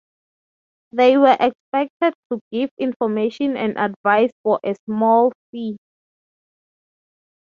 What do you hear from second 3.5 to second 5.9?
and advice for a small fee.